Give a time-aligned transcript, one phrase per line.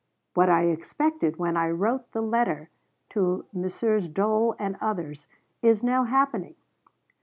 [0.33, 2.71] What I expected when I wrote the letter
[3.11, 4.07] to Messrs.
[4.07, 5.27] Dole and others
[5.61, 6.55] is now happening.